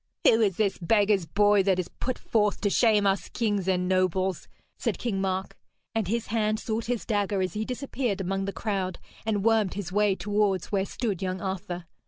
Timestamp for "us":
3.05-3.29